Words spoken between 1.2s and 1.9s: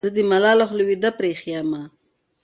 اېښې یمه.